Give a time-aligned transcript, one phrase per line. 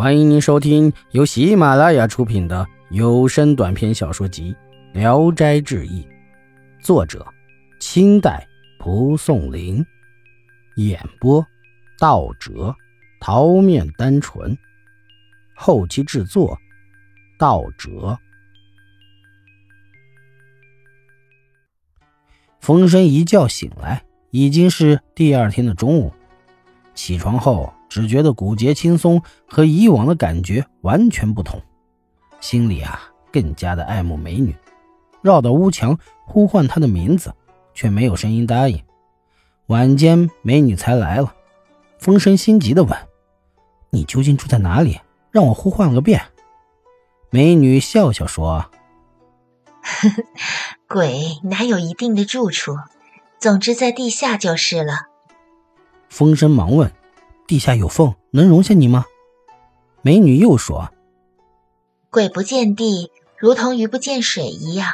[0.00, 4.56] 欢迎您收听由喜马拉雅出品的有声短篇小说集
[4.98, 6.02] 《聊斋志异》，
[6.82, 7.26] 作者：
[7.80, 8.48] 清代
[8.78, 9.84] 蒲松龄，
[10.76, 11.46] 演播：
[11.98, 12.74] 道哲、
[13.20, 14.56] 桃面单纯，
[15.54, 16.56] 后期制作：
[17.38, 18.18] 道哲。
[22.58, 26.10] 风声一觉醒来，已经是第二天的中午。
[26.94, 27.70] 起床后。
[27.90, 31.60] 只觉得骨节轻松，和以往的感觉完全不同，
[32.40, 34.56] 心里啊更加的爱慕美女，
[35.20, 37.34] 绕到屋墙呼唤她的名字，
[37.74, 38.80] 却没有声音答应。
[39.66, 41.34] 晚间美女才来了，
[41.98, 42.96] 风声心急的问
[43.90, 45.00] ：“你究竟住在哪里？
[45.32, 46.22] 让我呼唤了个遍。”
[47.30, 48.70] 美女笑笑说
[50.88, 52.76] ：“鬼哪有一定的住处？
[53.40, 55.08] 总之在地下就是了。”
[56.08, 56.92] 风声忙问。
[57.50, 59.06] 地下有缝，能容下你吗？
[60.02, 60.88] 美女又说
[62.08, 64.92] ：“鬼不见地，如同鱼不见水一样。”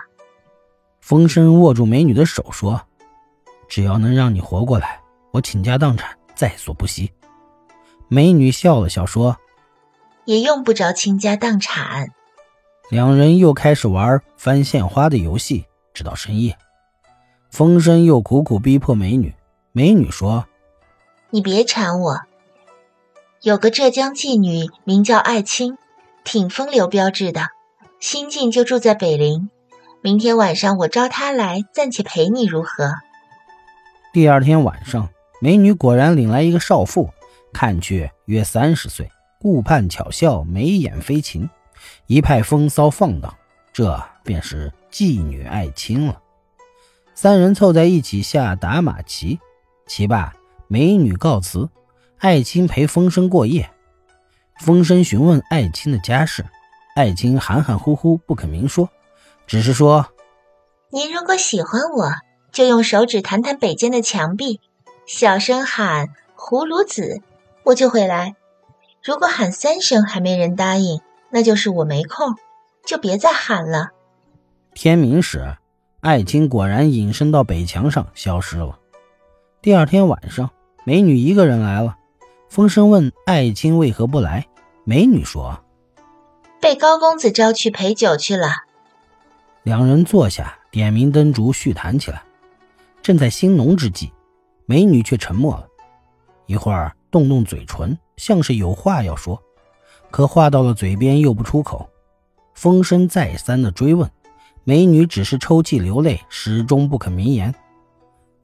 [1.02, 2.80] 风声握住美女的手说
[3.68, 7.12] ：“只要能让你活过来，我倾家荡产在所不惜。”
[8.08, 9.36] 美女笑了笑说
[10.24, 12.14] ：“也用不着倾家荡产。”
[12.88, 16.56] 两人又开始玩翻线花的游戏，直到深夜。
[17.50, 19.34] 风声又苦苦逼迫美女，
[19.72, 20.46] 美女说
[21.28, 22.18] ：“你别缠我。”
[23.46, 25.78] 有个浙江妓女名叫艾青，
[26.24, 27.50] 挺风流标致的，
[28.00, 29.50] 新晋就住在北陵。
[30.02, 32.90] 明天晚上我招她来，暂且陪你，如何？
[34.12, 35.08] 第二天晚上，
[35.40, 37.10] 美女果然领来一个少妇，
[37.52, 41.48] 看去约三十岁，顾盼巧笑，眉眼飞情，
[42.08, 43.32] 一派风骚放荡。
[43.72, 46.20] 这便是妓女艾青了。
[47.14, 49.38] 三人凑在一起下打马棋，
[49.86, 50.32] 棋罢，
[50.66, 51.70] 美女告辞。
[52.18, 53.70] 艾青陪风声过夜，
[54.58, 56.46] 风声询问艾青的家事，
[56.94, 58.88] 艾青含含糊糊不肯明说，
[59.46, 60.06] 只是说
[60.90, 62.10] ：“您如果喜欢我，
[62.52, 64.60] 就用手指弹弹北间的墙壁，
[65.06, 67.20] 小声喊‘葫芦子’，
[67.64, 68.34] 我就会来。
[69.04, 72.34] 如果喊三声还没人答应，那就是我没空，
[72.86, 73.90] 就别再喊了。”
[74.72, 75.58] 天明时，
[76.00, 78.78] 艾青果然隐身到北墙上消失了。
[79.60, 80.50] 第二天晚上，
[80.84, 81.98] 美女一个人来了。
[82.56, 84.46] 风声问爱卿为何不来，
[84.84, 85.62] 美女说
[86.58, 88.48] ：“被高公子招去陪酒去了。”
[89.62, 92.22] 两人坐下，点明灯烛，叙谈起来。
[93.02, 94.10] 正在兴浓之际，
[94.64, 95.68] 美女却沉默了
[96.46, 99.38] 一会儿，动动嘴唇，像是有话要说，
[100.10, 101.86] 可话到了嘴边又不出口。
[102.54, 104.10] 风声再三的追问，
[104.64, 107.54] 美女只是抽泣流泪，始终不肯明言。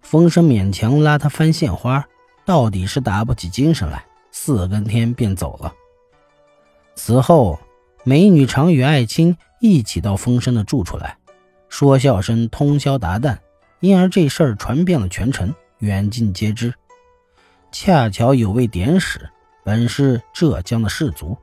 [0.03, 2.07] 风声勉强拉她翻线花。
[2.45, 5.73] 到底是打不起精神来，四更天便走了。
[6.95, 7.59] 此后，
[8.05, 11.17] 美女常与爱卿一起到风声的住处来，
[11.69, 13.39] 说笑声通宵达旦，
[13.81, 16.75] 因而这事儿传遍了全城，远近皆知。
[17.71, 19.31] 恰巧有位典史，
[19.65, 21.39] 本是浙江的士族，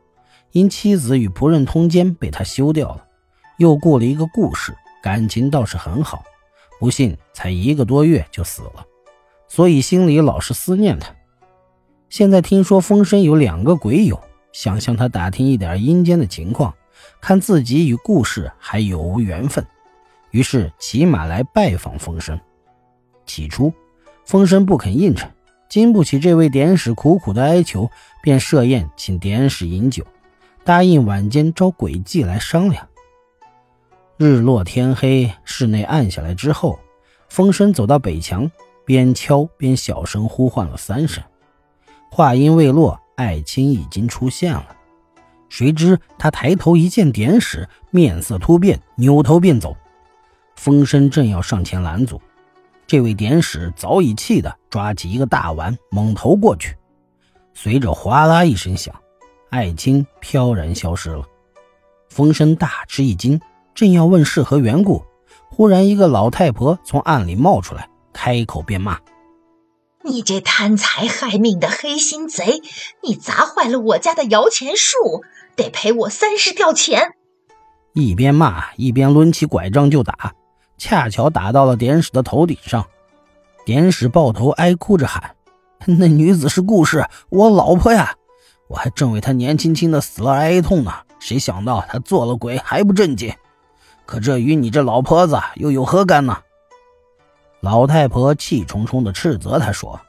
[0.51, 3.05] 因妻子与仆人通奸，被他休掉了，
[3.57, 6.23] 又雇了一个故事，感情倒是很好，
[6.79, 8.85] 不幸才一个多月就死了。
[9.49, 11.13] 所以心里老是思念他。
[12.07, 14.17] 现在听说风声有两个鬼友，
[14.53, 16.73] 想向他打听一点阴间的情况，
[17.19, 19.65] 看自己与故事还有无缘分。
[20.31, 22.39] 于是骑马来拜访风声。
[23.25, 23.73] 起初，
[24.25, 25.29] 风声不肯应承，
[25.67, 27.89] 经不起这位典史苦苦的哀求，
[28.21, 30.05] 便设宴请典史饮酒，
[30.63, 32.87] 答应晚间招鬼妓来商量。
[34.17, 36.79] 日落天黑，室内暗下来之后，
[37.29, 38.51] 风声走到北墙。
[38.89, 41.23] 边敲边小声呼唤了三声，
[42.09, 44.65] 话音未落，艾青已经出现了。
[45.47, 49.77] 谁知他抬头一见典史，面色突变，扭头便走。
[50.55, 52.19] 风声正要上前拦阻，
[52.87, 56.75] 这位典史早已气得抓起一个大碗猛投过去，
[57.53, 58.91] 随着哗啦一声响，
[59.51, 61.23] 艾青飘然消失了。
[62.09, 63.39] 风声大吃一惊，
[63.75, 65.03] 正要问是何缘故，
[65.47, 67.87] 忽然一个老太婆从暗里冒出来。
[68.13, 68.99] 开口便骂
[70.03, 72.61] ：“你这贪财害命的黑心贼！
[73.03, 75.23] 你砸坏了我家的摇钱树，
[75.55, 77.13] 得赔我三十吊钱！”
[77.93, 80.33] 一边骂一边抡起拐杖就打，
[80.77, 82.85] 恰巧打到了典史的头顶上。
[83.65, 85.35] 典史抱头哀哭着喊
[85.85, 88.15] ：“那女子是顾氏，我老婆呀！
[88.67, 93.33] 我还正为她年轻轻的死了哀痛呢，谁想到她做了鬼还不正经？
[94.05, 96.37] 可这与你这老婆子又有何干呢？”
[97.61, 99.99] 老太婆气冲冲地斥责他说：“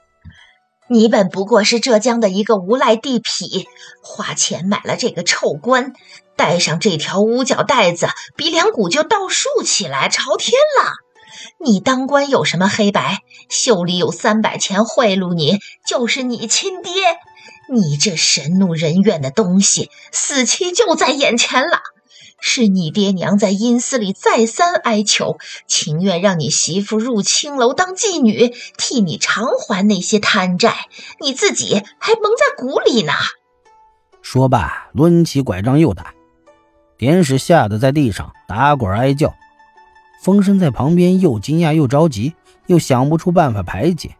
[0.88, 3.67] 你本不过是浙江的一个无赖地痞，
[4.02, 5.93] 花钱买了这个臭官，
[6.37, 10.93] 带上这条五角带子，鼻梁骨就倒竖起来朝天了。
[11.58, 13.19] 你当官有什么黑白？
[13.49, 16.93] 袖里有三百钱贿赂你，就是你亲爹。
[17.73, 21.81] 你这神怒人怨的东西，死期就在眼前了。
[22.41, 30.89] 是你爹娘在阴司里再三哀求，情愿让你媳妇入青楼当妓女，替你偿还那些贪债，
[31.21, 33.13] 你自己还蒙在鼓里呢。
[34.23, 36.15] 说罢，抡起拐杖又打，
[36.97, 39.35] 典史吓得在地上打滚哀叫。
[40.23, 42.35] 风声在旁边又惊讶又着急，
[42.67, 44.17] 又想不出办法排解。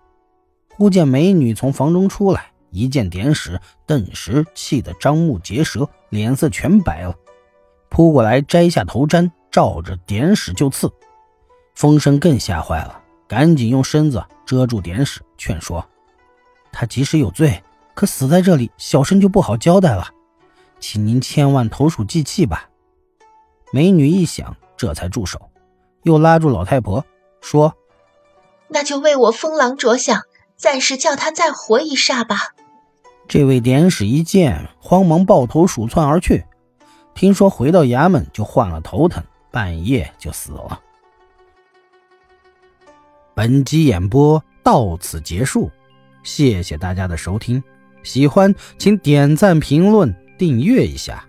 [0.77, 7.15] 忽见美女从房中出来，一见典史，顿时气得张目结舌，脸色全白了。
[7.91, 10.91] 扑过来，摘下头簪，照着典史就刺。
[11.75, 15.85] 风声更吓坏了，赶紧用身子遮住典史，劝说
[16.73, 17.63] ：“他即使有罪，
[17.95, 20.09] 可死在这里，小生就不好交代了，
[20.79, 22.69] 请您千万投鼠忌器吧。”
[23.73, 25.51] 美女一想，这才住手，
[26.05, 27.05] 又拉住老太婆
[27.41, 27.75] 说
[28.69, 30.23] ：“那就为我风狼着想，
[30.57, 32.55] 暂时叫他再活一煞吧。”
[33.27, 36.45] 这位典史一见，慌忙抱头鼠窜而去。
[37.21, 40.81] 听说回到衙门就患了头疼，半夜就死了。
[43.35, 45.71] 本集演播到此结束，
[46.23, 47.63] 谢谢大家的收听，
[48.03, 51.23] 喜欢请点赞、评论、订阅一下。